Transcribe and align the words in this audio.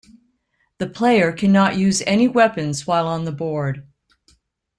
The 0.79 0.89
player 0.89 1.31
cannot 1.31 1.77
use 1.77 2.01
any 2.07 2.27
weapons 2.27 2.87
while 2.87 3.07
on 3.07 3.23
the 3.25 3.31
board. 3.31 3.85